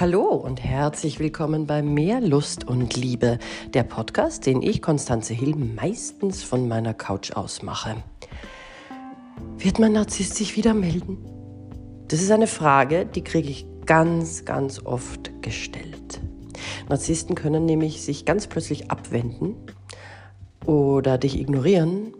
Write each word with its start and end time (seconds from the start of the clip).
Hallo 0.00 0.26
und 0.26 0.62
herzlich 0.62 1.18
willkommen 1.18 1.66
bei 1.66 1.82
Mehr 1.82 2.20
Lust 2.20 2.68
und 2.68 2.96
Liebe, 2.96 3.40
der 3.74 3.82
Podcast, 3.82 4.46
den 4.46 4.62
ich, 4.62 4.80
Konstanze 4.80 5.34
Hill, 5.34 5.56
meistens 5.56 6.44
von 6.44 6.68
meiner 6.68 6.94
Couch 6.94 7.32
aus 7.32 7.62
mache. 7.62 7.96
Wird 9.56 9.80
mein 9.80 9.94
Narzisst 9.94 10.36
sich 10.36 10.56
wieder 10.56 10.72
melden? 10.72 11.18
Das 12.06 12.22
ist 12.22 12.30
eine 12.30 12.46
Frage, 12.46 13.06
die 13.06 13.24
kriege 13.24 13.48
ich 13.48 13.66
ganz, 13.86 14.44
ganz 14.44 14.86
oft 14.86 15.42
gestellt. 15.42 16.20
Narzissten 16.88 17.34
können 17.34 17.66
nämlich 17.66 18.00
sich 18.00 18.24
ganz 18.24 18.46
plötzlich 18.46 18.92
abwenden 18.92 19.56
oder 20.64 21.18
dich 21.18 21.40
ignorieren 21.40 22.12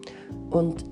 und 0.51 0.85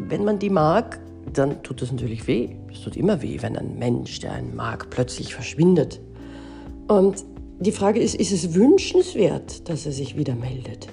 wenn 0.00 0.24
man 0.24 0.40
die 0.40 0.50
mag, 0.50 0.98
dann 1.32 1.62
tut 1.62 1.80
es 1.82 1.92
natürlich 1.92 2.26
weh. 2.26 2.56
Es 2.72 2.80
tut 2.80 2.96
immer 2.96 3.22
weh, 3.22 3.40
wenn 3.40 3.56
ein 3.56 3.78
Mensch, 3.78 4.18
der 4.18 4.32
einen 4.32 4.56
mag, 4.56 4.90
plötzlich 4.90 5.34
verschwindet. 5.34 6.00
Und 6.88 7.24
die 7.60 7.72
Frage 7.72 8.00
ist, 8.00 8.14
ist 8.14 8.32
es 8.32 8.54
wünschenswert, 8.54 9.68
dass 9.68 9.84
er 9.84 9.92
sich 9.92 10.16
wieder 10.16 10.34
meldet? 10.34 10.88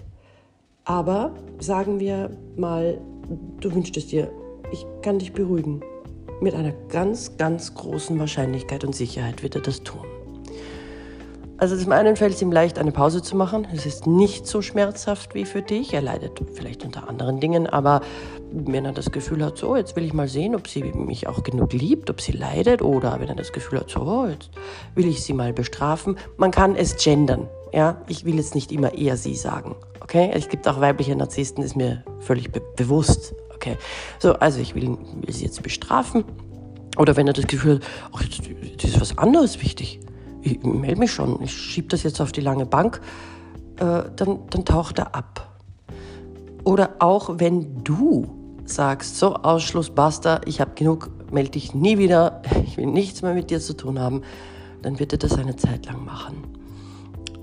Aber 0.83 1.33
sagen 1.59 1.99
wir 1.99 2.29
mal, 2.57 2.99
du 3.59 3.73
wünschst 3.73 3.97
es 3.97 4.07
dir, 4.07 4.31
ich 4.71 4.85
kann 5.01 5.19
dich 5.19 5.33
beruhigen. 5.33 5.81
Mit 6.41 6.53
einer 6.53 6.73
ganz, 6.89 7.37
ganz 7.37 7.73
großen 7.73 8.19
Wahrscheinlichkeit 8.19 8.83
und 8.83 8.93
Sicherheit 8.93 9.41
wird 9.41 9.55
er 9.55 9.61
das 9.61 9.81
tun. 9.83 10.05
Also 11.57 11.77
zum 11.77 11.93
einen 11.93 12.17
fällt 12.17 12.33
es 12.33 12.41
ihm 12.41 12.51
leicht, 12.51 12.77
eine 12.77 12.91
Pause 12.91 13.21
zu 13.21 13.37
machen. 13.37 13.65
Es 13.73 13.85
ist 13.85 14.07
nicht 14.07 14.45
so 14.45 14.61
schmerzhaft 14.61 15.35
wie 15.35 15.45
für 15.45 15.61
dich. 15.61 15.93
Er 15.93 16.01
leidet 16.01 16.41
vielleicht 16.53 16.83
unter 16.83 17.07
anderen 17.07 17.39
Dingen, 17.39 17.65
aber 17.65 18.01
wenn 18.51 18.83
er 18.83 18.91
das 18.91 19.11
Gefühl 19.11 19.43
hat, 19.43 19.57
so, 19.57 19.77
jetzt 19.77 19.95
will 19.95 20.03
ich 20.03 20.13
mal 20.13 20.27
sehen, 20.27 20.53
ob 20.53 20.67
sie 20.67 20.83
mich 20.83 21.27
auch 21.27 21.43
genug 21.43 21.71
liebt, 21.71 22.09
ob 22.09 22.19
sie 22.19 22.33
leidet, 22.33 22.81
oder 22.81 23.19
wenn 23.21 23.29
er 23.29 23.35
das 23.35 23.53
Gefühl 23.53 23.79
hat, 23.79 23.89
so, 23.89 24.27
jetzt 24.27 24.49
will 24.95 25.07
ich 25.07 25.23
sie 25.23 25.31
mal 25.31 25.53
bestrafen. 25.53 26.17
Man 26.35 26.51
kann 26.51 26.75
es 26.75 26.97
gendern. 26.97 27.47
Ja, 27.73 28.01
ich 28.07 28.25
will 28.25 28.35
jetzt 28.35 28.53
nicht 28.53 28.73
immer 28.73 28.93
eher 28.93 29.15
sie 29.15 29.35
sagen. 29.35 29.75
Okay, 30.01 30.29
es 30.33 30.49
gibt 30.49 30.67
auch 30.67 30.81
weibliche 30.81 31.15
Narzissten, 31.15 31.63
ist 31.63 31.77
mir 31.77 32.03
völlig 32.19 32.51
be 32.51 32.61
bewusst. 32.75 33.33
Okay, 33.53 33.77
so, 34.19 34.33
also 34.33 34.59
ich 34.59 34.75
will, 34.75 34.97
will 35.21 35.33
sie 35.33 35.45
jetzt 35.45 35.63
bestrafen. 35.63 36.25
Oder 36.97 37.15
wenn 37.15 37.27
er 37.27 37.33
das 37.33 37.47
Gefühl 37.47 37.75
hat, 37.75 37.83
ach, 38.13 38.21
jetzt, 38.23 38.41
jetzt 38.45 38.83
ist 38.83 38.99
was 38.99 39.17
anderes 39.17 39.61
wichtig 39.61 40.01
ich 40.45 40.63
melde 40.63 40.99
mich 40.99 41.11
schon, 41.11 41.41
ich 41.41 41.51
schiebe 41.51 41.87
das 41.87 42.03
jetzt 42.03 42.21
auf 42.21 42.31
die 42.31 42.41
lange 42.41 42.65
Bank, 42.65 43.01
äh, 43.77 44.03
dann, 44.15 44.39
dann 44.49 44.63
taucht 44.63 44.99
er 44.99 45.15
ab. 45.15 45.59
Oder 46.63 46.95
auch 46.99 47.39
wenn 47.39 47.83
du 47.83 48.27
sagst, 48.65 49.17
so 49.17 49.35
Ausschluss, 49.35 49.89
basta, 49.89 50.41
ich 50.45 50.61
habe 50.61 50.71
genug, 50.75 51.09
melde 51.31 51.51
dich 51.51 51.73
nie 51.73 51.97
wieder, 51.97 52.41
ich 52.65 52.77
will 52.77 52.85
nichts 52.85 53.21
mehr 53.21 53.33
mit 53.33 53.49
dir 53.49 53.59
zu 53.59 53.75
tun 53.75 53.99
haben, 53.99 54.21
dann 54.81 54.99
wird 54.99 55.13
er 55.13 55.19
das 55.19 55.37
eine 55.37 55.55
Zeit 55.55 55.87
lang 55.87 56.05
machen. 56.05 56.43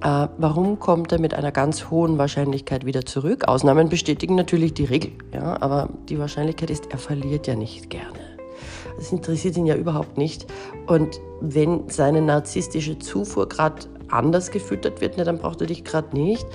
Äh, 0.00 0.28
warum 0.38 0.78
kommt 0.78 1.12
er 1.12 1.20
mit 1.20 1.34
einer 1.34 1.52
ganz 1.52 1.90
hohen 1.90 2.18
Wahrscheinlichkeit 2.18 2.86
wieder 2.86 3.04
zurück? 3.04 3.48
Ausnahmen 3.48 3.88
bestätigen 3.88 4.36
natürlich 4.36 4.74
die 4.74 4.84
Regel, 4.84 5.12
ja, 5.32 5.60
aber 5.60 5.88
die 6.08 6.18
Wahrscheinlichkeit 6.18 6.70
ist, 6.70 6.86
er 6.92 6.98
verliert 6.98 7.48
ja 7.48 7.56
nicht 7.56 7.90
gerne. 7.90 8.31
Das 8.96 9.12
interessiert 9.12 9.56
ihn 9.56 9.66
ja 9.66 9.76
überhaupt 9.76 10.18
nicht. 10.18 10.46
Und 10.86 11.20
wenn 11.40 11.88
seine 11.88 12.22
narzisstische 12.22 12.98
Zufuhr 12.98 13.48
gerade 13.48 13.86
anders 14.08 14.50
gefüttert 14.50 15.00
wird, 15.00 15.16
ne, 15.16 15.24
dann 15.24 15.38
braucht 15.38 15.60
er 15.60 15.66
dich 15.66 15.84
gerade 15.84 16.16
nicht. 16.16 16.46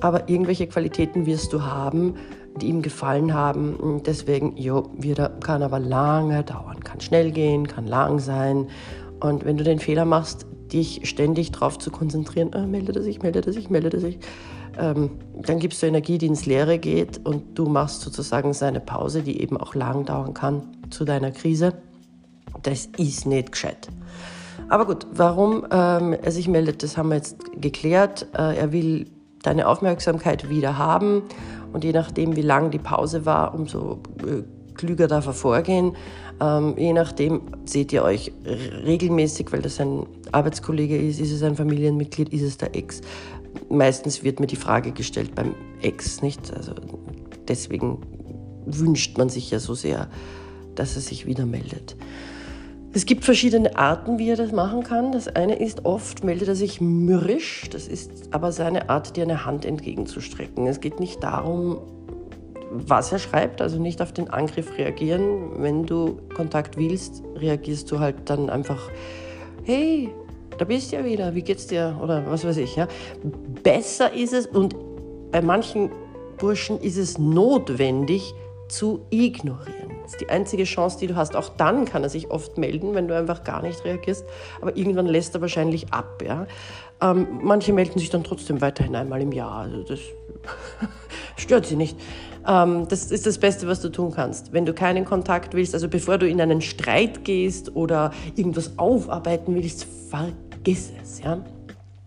Aber 0.00 0.28
irgendwelche 0.28 0.66
Qualitäten 0.66 1.26
wirst 1.26 1.52
du 1.52 1.62
haben, 1.62 2.14
die 2.60 2.66
ihm 2.66 2.82
gefallen 2.82 3.32
haben. 3.32 4.02
Deswegen, 4.04 4.56
jo, 4.56 4.90
wieder, 4.96 5.28
kann 5.28 5.62
aber 5.62 5.78
lange 5.78 6.42
dauern. 6.42 6.80
Kann 6.82 7.00
schnell 7.00 7.30
gehen, 7.30 7.66
kann 7.66 7.86
lang 7.86 8.18
sein. 8.18 8.68
Und 9.20 9.44
wenn 9.44 9.56
du 9.56 9.64
den 9.64 9.78
Fehler 9.78 10.04
machst, 10.04 10.46
dich 10.72 11.08
ständig 11.08 11.52
darauf 11.52 11.78
zu 11.78 11.90
konzentrieren, 11.90 12.50
oh, 12.54 12.66
melde 12.66 13.00
sich, 13.02 13.22
melde 13.22 13.52
sich, 13.52 13.70
melde 13.70 14.00
sich, 14.00 14.18
ähm, 14.78 15.10
dann 15.40 15.58
gibst 15.58 15.82
du 15.82 15.86
Energie, 15.86 16.18
die 16.18 16.26
ins 16.26 16.46
Leere 16.46 16.78
geht 16.78 17.24
und 17.24 17.58
du 17.58 17.66
machst 17.66 18.00
sozusagen 18.00 18.52
seine 18.52 18.80
Pause, 18.80 19.22
die 19.22 19.40
eben 19.40 19.56
auch 19.56 19.74
lang 19.74 20.04
dauern 20.04 20.34
kann, 20.34 20.73
zu 20.90 21.04
deiner 21.04 21.30
Krise. 21.30 21.74
Das 22.62 22.88
ist 22.96 23.26
nicht 23.26 23.52
gescheit. 23.52 23.88
Aber 24.68 24.86
gut, 24.86 25.06
warum 25.12 25.66
ähm, 25.70 26.14
er 26.14 26.32
sich 26.32 26.48
meldet, 26.48 26.82
das 26.82 26.96
haben 26.96 27.10
wir 27.10 27.16
jetzt 27.16 27.36
geklärt. 27.60 28.28
Äh, 28.34 28.56
er 28.56 28.72
will 28.72 29.06
deine 29.42 29.68
Aufmerksamkeit 29.68 30.48
wieder 30.48 30.78
haben 30.78 31.22
und 31.72 31.84
je 31.84 31.92
nachdem, 31.92 32.34
wie 32.34 32.42
lang 32.42 32.70
die 32.70 32.78
Pause 32.78 33.26
war, 33.26 33.54
umso 33.54 34.00
äh, 34.22 34.42
klüger 34.74 35.06
darf 35.06 35.26
er 35.26 35.32
vorgehen. 35.32 35.96
Ähm, 36.40 36.74
je 36.76 36.92
nachdem 36.92 37.42
seht 37.64 37.92
ihr 37.92 38.02
euch 38.02 38.32
regelmäßig, 38.44 39.52
weil 39.52 39.62
das 39.62 39.80
ein 39.80 40.06
Arbeitskollege 40.32 40.96
ist, 40.96 41.20
ist 41.20 41.32
es 41.32 41.42
ein 41.42 41.56
Familienmitglied, 41.56 42.30
ist 42.30 42.42
es 42.42 42.58
der 42.58 42.74
Ex. 42.74 43.02
Meistens 43.68 44.24
wird 44.24 44.40
mir 44.40 44.46
die 44.46 44.56
Frage 44.56 44.92
gestellt 44.92 45.34
beim 45.34 45.54
Ex, 45.80 46.22
nicht? 46.22 46.52
Also 46.52 46.72
deswegen 47.46 47.98
wünscht 48.66 49.16
man 49.18 49.28
sich 49.28 49.50
ja 49.50 49.58
so 49.58 49.74
sehr, 49.74 50.08
dass 50.74 50.96
er 50.96 51.02
sich 51.02 51.26
wieder 51.26 51.46
meldet. 51.46 51.96
Es 52.92 53.06
gibt 53.06 53.24
verschiedene 53.24 53.76
Arten, 53.76 54.18
wie 54.20 54.30
er 54.30 54.36
das 54.36 54.52
machen 54.52 54.84
kann. 54.84 55.10
Das 55.10 55.26
eine 55.26 55.56
ist, 55.56 55.84
oft 55.84 56.22
meldet 56.22 56.46
er 56.46 56.54
sich 56.54 56.80
mürrisch. 56.80 57.68
Das 57.72 57.88
ist 57.88 58.28
aber 58.30 58.52
seine 58.52 58.88
Art, 58.88 59.16
dir 59.16 59.24
eine 59.24 59.44
Hand 59.44 59.64
entgegenzustrecken. 59.64 60.68
Es 60.68 60.80
geht 60.80 61.00
nicht 61.00 61.20
darum, 61.24 61.78
was 62.70 63.10
er 63.10 63.18
schreibt, 63.18 63.60
also 63.60 63.80
nicht 63.80 64.00
auf 64.00 64.12
den 64.12 64.28
Angriff 64.30 64.78
reagieren. 64.78 65.60
Wenn 65.60 65.86
du 65.86 66.20
Kontakt 66.36 66.76
willst, 66.76 67.24
reagierst 67.34 67.90
du 67.90 67.98
halt 67.98 68.16
dann 68.26 68.48
einfach, 68.48 68.90
hey, 69.64 70.10
da 70.58 70.64
bist 70.64 70.92
du 70.92 70.96
ja 70.96 71.04
wieder, 71.04 71.34
wie 71.34 71.42
geht's 71.42 71.66
dir? 71.66 71.98
Oder 72.00 72.24
was 72.28 72.44
weiß 72.44 72.58
ich. 72.58 72.76
Ja. 72.76 72.86
Besser 73.64 74.12
ist 74.12 74.32
es 74.32 74.46
und 74.46 74.76
bei 75.32 75.42
manchen 75.42 75.90
Burschen 76.38 76.78
ist 76.80 76.96
es 76.96 77.18
notwendig 77.18 78.34
zu 78.68 79.06
ignorieren. 79.10 79.90
Das 80.02 80.12
ist 80.12 80.20
die 80.20 80.28
einzige 80.28 80.64
Chance, 80.64 80.98
die 80.98 81.06
du 81.06 81.16
hast. 81.16 81.36
Auch 81.36 81.48
dann 81.50 81.84
kann 81.84 82.02
er 82.02 82.08
sich 82.08 82.30
oft 82.30 82.58
melden, 82.58 82.94
wenn 82.94 83.08
du 83.08 83.16
einfach 83.16 83.44
gar 83.44 83.62
nicht 83.62 83.84
reagierst. 83.84 84.24
Aber 84.60 84.76
irgendwann 84.76 85.06
lässt 85.06 85.34
er 85.34 85.40
wahrscheinlich 85.40 85.92
ab. 85.92 86.22
Ja? 86.26 86.46
Ähm, 87.00 87.40
manche 87.42 87.72
melden 87.72 87.98
sich 87.98 88.10
dann 88.10 88.24
trotzdem 88.24 88.60
weiterhin 88.60 88.96
einmal 88.96 89.20
im 89.22 89.32
Jahr. 89.32 89.60
Also 89.60 89.82
das 89.82 90.00
stört 91.36 91.66
sie 91.66 91.76
nicht. 91.76 91.96
Ähm, 92.46 92.86
das 92.88 93.10
ist 93.10 93.26
das 93.26 93.38
Beste, 93.38 93.66
was 93.66 93.80
du 93.80 93.88
tun 93.88 94.12
kannst. 94.14 94.52
Wenn 94.52 94.66
du 94.66 94.74
keinen 94.74 95.04
Kontakt 95.04 95.54
willst, 95.54 95.74
also 95.74 95.88
bevor 95.88 96.18
du 96.18 96.28
in 96.28 96.40
einen 96.40 96.60
Streit 96.60 97.24
gehst 97.24 97.74
oder 97.74 98.12
irgendwas 98.36 98.78
aufarbeiten 98.78 99.54
willst, 99.54 99.86
vergiss 100.10 100.92
es. 101.02 101.20
Ja? 101.22 101.44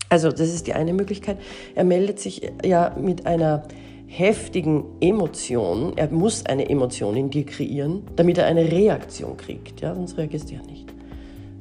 Also 0.08 0.30
das 0.30 0.40
ist 0.40 0.66
die 0.66 0.74
eine 0.74 0.92
Möglichkeit. 0.92 1.38
Er 1.74 1.84
meldet 1.84 2.18
sich 2.20 2.50
ja 2.64 2.94
mit 2.98 3.26
einer 3.26 3.64
heftigen 4.08 4.84
Emotion, 5.00 5.92
er 5.96 6.10
muss 6.10 6.44
eine 6.46 6.68
Emotion 6.68 7.14
in 7.16 7.30
dir 7.30 7.44
kreieren, 7.44 8.02
damit 8.16 8.38
er 8.38 8.46
eine 8.46 8.70
Reaktion 8.70 9.36
kriegt. 9.36 9.80
Ja? 9.80 9.94
Sonst 9.94 10.16
reagierst 10.16 10.50
du 10.50 10.54
ja 10.54 10.62
nicht. 10.62 10.86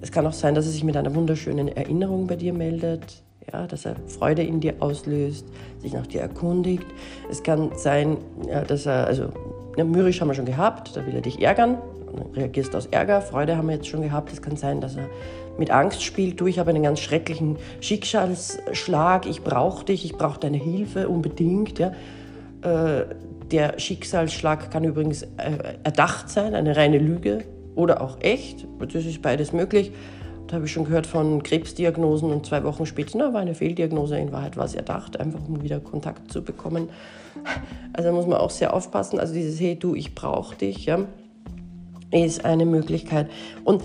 Es 0.01 0.11
kann 0.11 0.25
auch 0.25 0.33
sein, 0.33 0.55
dass 0.55 0.65
er 0.65 0.71
sich 0.71 0.83
mit 0.83 0.95
einer 0.95 1.13
wunderschönen 1.13 1.67
Erinnerung 1.67 2.25
bei 2.27 2.35
dir 2.35 2.53
meldet, 2.53 3.23
ja, 3.51 3.67
dass 3.67 3.85
er 3.85 3.95
Freude 4.07 4.43
in 4.43 4.59
dir 4.59 4.75
auslöst, 4.79 5.45
sich 5.79 5.93
nach 5.93 6.07
dir 6.07 6.21
erkundigt. 6.21 6.85
Es 7.29 7.43
kann 7.43 7.71
sein, 7.75 8.17
ja, 8.47 8.63
dass 8.63 8.85
er, 8.85 9.07
also 9.07 9.29
ja, 9.75 9.83
mürrisch 9.83 10.21
haben 10.21 10.27
wir 10.27 10.33
schon 10.33 10.45
gehabt, 10.45 10.95
da 10.95 11.05
will 11.05 11.15
er 11.15 11.21
dich 11.21 11.41
ärgern, 11.41 11.77
dann 12.05 12.31
reagierst 12.33 12.75
aus 12.75 12.85
Ärger, 12.87 13.21
Freude 13.21 13.57
haben 13.57 13.67
wir 13.67 13.75
jetzt 13.75 13.87
schon 13.87 14.01
gehabt. 14.01 14.31
Es 14.31 14.41
kann 14.41 14.55
sein, 14.55 14.81
dass 14.81 14.95
er 14.95 15.09
mit 15.57 15.71
Angst 15.71 16.03
spielt, 16.03 16.39
du, 16.39 16.47
ich 16.47 16.59
habe 16.59 16.69
einen 16.69 16.83
ganz 16.83 16.99
schrecklichen 16.99 17.57
Schicksalsschlag, 17.79 19.25
ich 19.25 19.43
brauche 19.43 19.85
dich, 19.85 20.05
ich 20.05 20.13
brauche 20.13 20.39
deine 20.39 20.57
Hilfe 20.57 21.09
unbedingt. 21.09 21.79
Ja. 21.79 21.91
Äh, 22.61 23.05
der 23.51 23.79
Schicksalsschlag 23.79 24.71
kann 24.71 24.83
übrigens 24.83 25.23
äh, 25.23 25.77
erdacht 25.83 26.29
sein, 26.29 26.53
eine 26.53 26.75
reine 26.75 26.97
Lüge 26.97 27.45
oder 27.75 28.01
auch 28.01 28.17
echt. 28.21 28.67
Das 28.79 29.05
ist 29.05 29.21
beides 29.21 29.53
möglich. 29.53 29.91
Da 30.47 30.55
habe 30.55 30.65
ich 30.65 30.71
schon 30.71 30.85
gehört 30.85 31.05
von 31.05 31.43
Krebsdiagnosen 31.43 32.31
und 32.31 32.45
zwei 32.45 32.63
Wochen 32.63 32.85
später 32.85 33.17
na, 33.17 33.33
war 33.33 33.41
eine 33.41 33.53
Fehldiagnose. 33.53 34.17
In 34.17 34.31
Wahrheit 34.31 34.55
war 34.55 34.65
es 34.65 34.75
erdacht, 34.75 35.19
einfach 35.19 35.41
um 35.47 35.61
wieder 35.61 35.79
Kontakt 35.79 36.31
zu 36.31 36.41
bekommen. 36.41 36.89
Also 37.93 38.11
muss 38.11 38.25
man 38.27 38.39
auch 38.39 38.49
sehr 38.49 38.73
aufpassen. 38.73 39.19
Also 39.19 39.33
dieses 39.33 39.59
Hey 39.59 39.77
du, 39.77 39.93
ich 39.93 40.15
brauche 40.15 40.55
dich, 40.55 40.85
ja, 40.85 40.99
ist 42.11 42.45
eine 42.45 42.65
Möglichkeit. 42.65 43.29
Und 43.65 43.83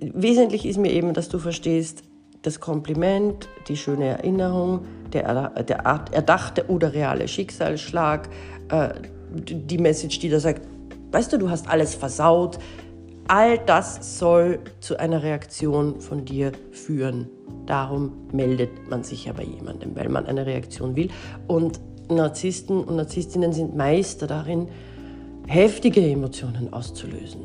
wesentlich 0.00 0.66
ist 0.66 0.78
mir 0.78 0.92
eben, 0.92 1.14
dass 1.14 1.28
du 1.28 1.38
verstehst, 1.38 2.02
das 2.46 2.60
Kompliment, 2.60 3.48
die 3.66 3.76
schöne 3.76 4.06
Erinnerung, 4.06 4.86
der, 5.12 5.50
der 5.64 5.78
erdachte 6.12 6.68
oder 6.68 6.92
reale 6.92 7.26
Schicksalsschlag, 7.26 8.28
äh, 8.70 8.90
die 9.32 9.78
Message, 9.78 10.20
die 10.20 10.28
da 10.28 10.38
sagt, 10.38 10.62
weißt 11.10 11.32
du, 11.32 11.38
du 11.38 11.50
hast 11.50 11.68
alles 11.68 11.96
versaut, 11.96 12.58
all 13.26 13.58
das 13.58 14.18
soll 14.18 14.60
zu 14.78 14.96
einer 14.96 15.24
Reaktion 15.24 16.00
von 16.00 16.24
dir 16.24 16.52
führen. 16.70 17.28
Darum 17.66 18.12
meldet 18.32 18.88
man 18.88 19.02
sich 19.02 19.24
ja 19.24 19.32
bei 19.32 19.42
jemandem, 19.42 19.96
weil 19.96 20.08
man 20.08 20.26
eine 20.26 20.46
Reaktion 20.46 20.94
will. 20.94 21.08
Und 21.48 21.80
Narzissten 22.08 22.84
und 22.84 22.94
Narzisstinnen 22.94 23.52
sind 23.52 23.76
Meister 23.76 24.28
darin, 24.28 24.68
heftige 25.48 26.00
Emotionen 26.00 26.72
auszulösen. 26.72 27.40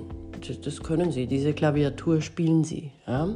Das, 0.63 0.83
können 0.83 1.12
sie, 1.12 1.25
diese 1.25 1.53
Klaviatur 1.53 2.21
spielen 2.21 2.63
sie. 2.63 2.92
Ja? 3.07 3.30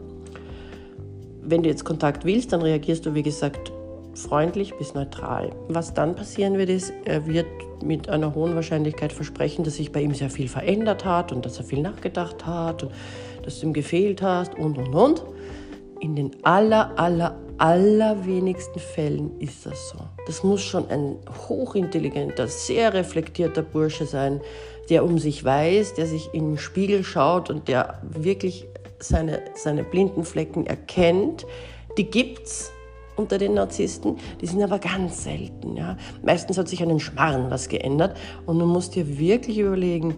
Wenn 1.45 1.63
du 1.63 1.69
jetzt 1.69 1.85
Kontakt 1.85 2.25
willst, 2.25 2.53
dann 2.53 2.61
reagierst 2.61 3.05
du, 3.05 3.13
wie 3.13 3.23
gesagt, 3.23 3.71
freundlich 4.15 4.73
bis 4.77 4.93
neutral. 4.93 5.51
Was 5.67 5.93
dann 5.93 6.15
passieren 6.15 6.57
wird, 6.57 6.69
ist, 6.69 6.93
er 7.05 7.25
wird 7.27 7.47
mit 7.83 8.09
einer 8.09 8.33
hohen 8.33 8.55
Wahrscheinlichkeit 8.55 9.11
versprechen, 9.11 9.63
dass 9.63 9.75
sich 9.75 9.91
bei 9.91 10.01
ihm 10.01 10.13
sehr 10.13 10.29
viel 10.29 10.47
verändert 10.47 11.05
hat 11.05 11.31
und 11.31 11.45
dass 11.45 11.57
er 11.57 11.65
viel 11.65 11.81
nachgedacht 11.81 12.45
hat 12.45 12.83
und 12.83 12.91
dass 13.43 13.59
du 13.59 13.67
ihm 13.67 13.73
gefehlt 13.73 14.21
hast 14.21 14.55
und 14.55 14.77
und 14.77 14.93
und. 14.93 15.23
In 15.99 16.15
den 16.15 16.31
aller, 16.43 16.97
aller, 16.97 17.37
allerwenigsten 17.57 18.79
Fällen 18.79 19.39
ist 19.39 19.65
das 19.65 19.89
so. 19.89 19.99
Das 20.27 20.43
muss 20.43 20.61
schon 20.61 20.89
ein 20.89 21.17
hochintelligenter, 21.47 22.47
sehr 22.47 22.93
reflektierter 22.93 23.61
Bursche 23.61 24.05
sein, 24.05 24.41
der 24.89 25.03
um 25.03 25.19
sich 25.19 25.43
weiß, 25.43 25.95
der 25.95 26.05
sich 26.05 26.33
in 26.33 26.51
den 26.51 26.57
Spiegel 26.57 27.03
schaut 27.03 27.49
und 27.49 27.67
der 27.67 28.01
wirklich 28.03 28.67
seine, 28.99 29.41
seine 29.55 29.83
blinden 29.83 30.23
Flecken 30.23 30.65
erkennt. 30.65 31.45
Die 31.97 32.09
gibt's 32.09 32.71
unter 33.15 33.37
den 33.37 33.53
Narzissten, 33.53 34.17
die 34.41 34.47
sind 34.47 34.61
aber 34.61 34.79
ganz 34.79 35.23
selten. 35.23 35.77
Ja. 35.77 35.97
Meistens 36.23 36.57
hat 36.57 36.67
sich 36.67 36.81
an 36.81 36.89
den 36.89 36.99
Schmarren 36.99 37.49
was 37.49 37.69
geändert 37.69 38.17
und 38.45 38.59
du 38.59 38.65
musst 38.65 38.95
dir 38.95 39.17
wirklich 39.17 39.59
überlegen, 39.59 40.15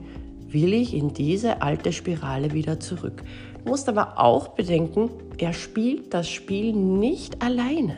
will 0.47 0.73
ich 0.73 0.93
in 0.93 1.13
diese 1.13 1.61
alte 1.61 1.91
Spirale 1.91 2.53
wieder 2.53 2.79
zurück? 2.79 3.23
Du 3.63 3.69
musst 3.69 3.89
aber 3.89 4.19
auch 4.19 4.49
bedenken, 4.49 5.09
er 5.37 5.53
spielt 5.53 6.13
das 6.13 6.29
Spiel 6.29 6.73
nicht 6.73 7.43
alleine. 7.43 7.97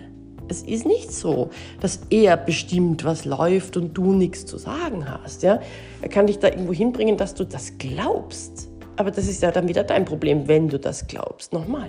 Es 0.50 0.64
ist 0.64 0.86
nicht 0.88 1.14
so, 1.14 1.52
dass 1.80 2.02
er 2.10 2.36
bestimmt, 2.36 3.06
was 3.06 3.24
läuft 3.24 3.78
und 3.78 3.94
du 3.94 4.14
nichts 4.14 4.48
zu 4.48 4.58
sagen 4.58 5.08
hast. 5.08 5.44
Ja? 5.44 5.62
Er 6.02 6.10
kann 6.10 6.26
dich 6.26 6.40
da 6.40 6.48
irgendwo 6.48 6.74
hinbringen, 6.74 7.18
dass 7.18 7.36
du 7.36 7.46
das 7.46 7.78
glaubst. 7.78 8.68
Aber 9.00 9.12
das 9.12 9.30
ist 9.30 9.42
ja 9.42 9.50
dann 9.50 9.70
wieder 9.70 9.86
dein 9.86 10.04
Problem, 10.04 10.50
wenn 10.50 10.68
du 10.68 10.78
das 10.78 11.08
glaubst. 11.08 11.54
Nochmal, 11.54 11.88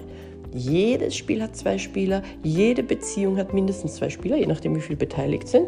jedes 0.55 1.17
Spiel 1.17 1.43
hat 1.43 1.57
zwei 1.57 1.77
Spieler, 1.77 2.23
jede 2.45 2.85
Beziehung 2.85 3.37
hat 3.37 3.53
mindestens 3.53 3.97
zwei 3.97 4.11
Spieler, 4.11 4.37
je 4.37 4.47
nachdem, 4.47 4.77
wie 4.77 4.81
viele 4.81 4.97
beteiligt 4.97 5.49
sind. 5.49 5.67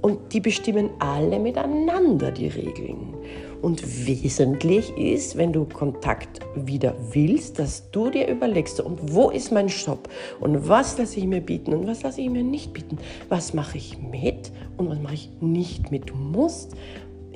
Und 0.00 0.32
die 0.32 0.40
bestimmen 0.40 0.88
alle 0.98 1.38
miteinander 1.40 2.30
die 2.30 2.48
Regeln. 2.48 3.14
Und 3.60 4.06
wesentlich 4.06 4.96
ist, 4.96 5.36
wenn 5.36 5.52
du 5.52 5.66
Kontakt 5.66 6.40
wieder 6.54 6.94
willst, 7.12 7.58
dass 7.58 7.90
du 7.90 8.08
dir 8.08 8.26
überlegst, 8.26 8.80
und 8.80 9.12
wo 9.12 9.28
ist 9.28 9.52
mein 9.52 9.68
Stopp? 9.68 10.08
Und 10.40 10.70
was 10.70 10.96
lasse 10.96 11.18
ich 11.18 11.26
mir 11.26 11.42
bieten 11.42 11.74
und 11.74 11.86
was 11.86 12.02
lasse 12.02 12.22
ich 12.22 12.30
mir 12.30 12.44
nicht 12.44 12.72
bieten? 12.72 12.96
Was 13.28 13.52
mache 13.52 13.76
ich 13.76 13.98
mit 13.98 14.52
und 14.78 14.88
was 14.88 15.00
mache 15.00 15.14
ich 15.14 15.30
nicht 15.40 15.90
mit? 15.90 16.08
Du 16.08 16.14
musst 16.14 16.74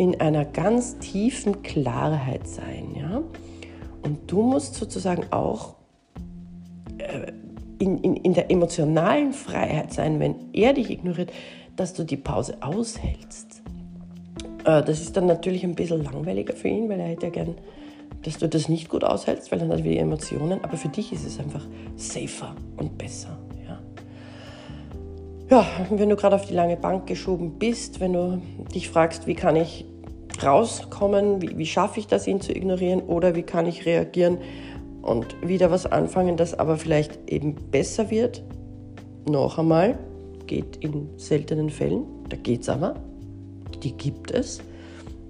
in 0.02 0.20
einer 0.20 0.44
ganz 0.44 0.98
tiefen 0.98 1.62
Klarheit 1.62 2.48
sein. 2.48 2.96
Ja? 2.98 3.22
Und 4.02 4.18
du 4.32 4.42
musst 4.42 4.74
sozusagen 4.74 5.26
auch 5.30 5.76
äh, 6.98 7.30
in, 7.78 7.98
in, 7.98 8.16
in 8.16 8.34
der 8.34 8.50
emotionalen 8.50 9.32
Freiheit 9.32 9.92
sein, 9.92 10.18
wenn 10.18 10.34
er 10.52 10.72
dich 10.72 10.90
ignoriert, 10.90 11.32
dass 11.76 11.94
du 11.94 12.02
die 12.02 12.16
Pause 12.16 12.56
aushältst. 12.62 13.62
Äh, 14.64 14.82
das 14.82 15.00
ist 15.00 15.16
dann 15.16 15.26
natürlich 15.26 15.62
ein 15.62 15.76
bisschen 15.76 16.02
langweiliger 16.02 16.56
für 16.56 16.66
ihn, 16.66 16.88
weil 16.88 16.98
er 16.98 17.06
hätte 17.06 17.26
ja 17.26 17.30
gern, 17.30 17.54
dass 18.22 18.38
du 18.38 18.48
das 18.48 18.68
nicht 18.68 18.88
gut 18.88 19.04
aushältst, 19.04 19.52
weil 19.52 19.60
dann 19.60 19.70
hat 19.70 19.78
er 19.78 19.84
wieder 19.84 20.00
Emotionen. 20.00 20.64
Aber 20.64 20.76
für 20.76 20.88
dich 20.88 21.12
ist 21.12 21.24
es 21.24 21.38
einfach 21.38 21.64
safer 21.94 22.56
und 22.76 22.98
besser. 22.98 23.38
Ja, 25.48 25.66
wenn 25.90 26.08
du 26.08 26.16
gerade 26.16 26.34
auf 26.34 26.46
die 26.46 26.54
lange 26.54 26.78
Bank 26.78 27.06
geschoben 27.06 27.58
bist, 27.58 28.00
wenn 28.00 28.14
du 28.14 28.40
dich 28.74 28.88
fragst, 28.88 29.26
wie 29.26 29.34
kann 29.34 29.54
ich 29.54 29.84
rauskommen, 30.44 31.42
wie, 31.42 31.56
wie 31.58 31.66
schaffe 31.66 32.00
ich 32.00 32.06
das, 32.06 32.26
ihn 32.26 32.40
zu 32.40 32.54
ignorieren 32.54 33.00
oder 33.00 33.34
wie 33.34 33.42
kann 33.42 33.66
ich 33.66 33.86
reagieren 33.86 34.38
und 35.02 35.36
wieder 35.46 35.70
was 35.70 35.86
anfangen, 35.86 36.36
das 36.36 36.58
aber 36.58 36.76
vielleicht 36.76 37.30
eben 37.30 37.54
besser 37.70 38.10
wird, 38.10 38.42
noch 39.28 39.58
einmal, 39.58 39.98
geht 40.46 40.76
in 40.76 41.08
seltenen 41.16 41.70
Fällen, 41.70 42.04
da 42.28 42.36
geht 42.36 42.62
es 42.62 42.68
aber, 42.68 42.94
die 43.82 43.92
gibt 43.92 44.30
es, 44.30 44.60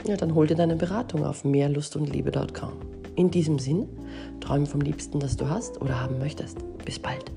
ja, 0.06 0.16
dann 0.16 0.34
hol 0.34 0.46
dir 0.46 0.56
deine 0.56 0.76
Beratung 0.76 1.24
auf 1.24 1.44
mehrlustundliebe.com. 1.44 2.72
In 3.14 3.30
diesem 3.30 3.58
Sinn, 3.58 3.86
träume 4.40 4.66
vom 4.66 4.80
Liebsten, 4.80 5.20
das 5.20 5.36
du 5.36 5.48
hast 5.48 5.80
oder 5.80 6.00
haben 6.00 6.18
möchtest. 6.18 6.58
Bis 6.84 6.98
bald. 6.98 7.30